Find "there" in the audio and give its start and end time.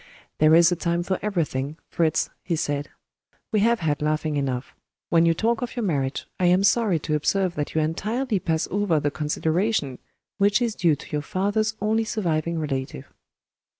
0.39-0.55